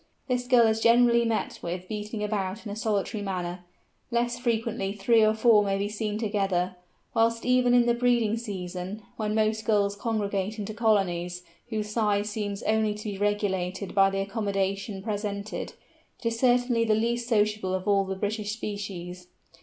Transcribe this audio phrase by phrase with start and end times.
[0.27, 3.63] This Gull is generally met with beating about in a solitary manner;
[4.09, 6.75] less frequently three or four may be seen together;
[7.13, 12.63] whilst even in the breeding season, when most Gulls congregate into colonies whose size seems
[12.63, 15.73] only to be regulated by the accommodation presented,
[16.17, 19.27] it is certainly the least sociable of all the British species.